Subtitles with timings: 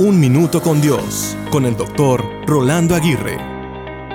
[0.00, 3.36] Un Minuto con Dios, con el doctor Rolando Aguirre.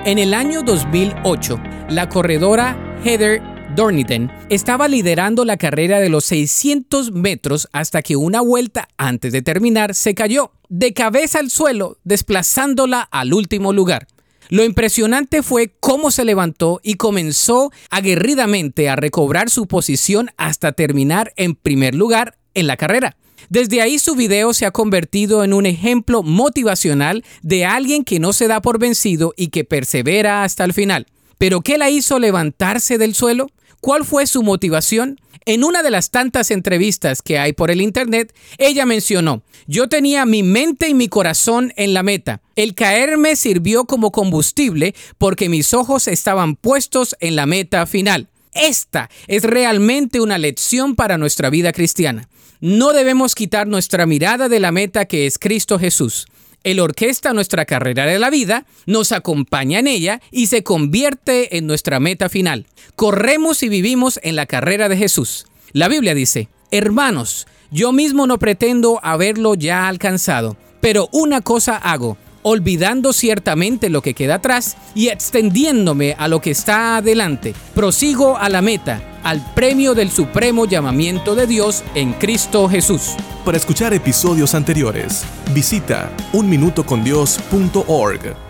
[0.04, 3.40] En el año 2008, la corredora Heather
[3.76, 9.42] Dorniden estaba liderando la carrera de los 600 metros hasta que una vuelta antes de
[9.42, 14.08] terminar se cayó de cabeza al suelo, desplazándola al último lugar.
[14.48, 21.32] Lo impresionante fue cómo se levantó y comenzó aguerridamente a recobrar su posición hasta terminar
[21.36, 23.16] en primer lugar en la carrera.
[23.48, 28.32] Desde ahí su video se ha convertido en un ejemplo motivacional de alguien que no
[28.32, 31.06] se da por vencido y que persevera hasta el final.
[31.38, 33.50] ¿Pero qué la hizo levantarse del suelo?
[33.80, 35.20] ¿Cuál fue su motivación?
[35.44, 40.26] En una de las tantas entrevistas que hay por el Internet, ella mencionó, yo tenía
[40.26, 42.42] mi mente y mi corazón en la meta.
[42.56, 48.28] El caerme sirvió como combustible porque mis ojos estaban puestos en la meta final.
[48.56, 52.28] Esta es realmente una lección para nuestra vida cristiana.
[52.60, 56.26] No debemos quitar nuestra mirada de la meta que es Cristo Jesús.
[56.64, 61.66] Él orquesta nuestra carrera de la vida, nos acompaña en ella y se convierte en
[61.66, 62.66] nuestra meta final.
[62.96, 65.46] Corremos y vivimos en la carrera de Jesús.
[65.72, 72.16] La Biblia dice, hermanos, yo mismo no pretendo haberlo ya alcanzado, pero una cosa hago
[72.48, 77.56] olvidando ciertamente lo que queda atrás y extendiéndome a lo que está adelante.
[77.74, 83.16] Prosigo a la meta, al premio del supremo llamamiento de Dios en Cristo Jesús.
[83.44, 88.45] Para escuchar episodios anteriores, visita unminutocondios.org.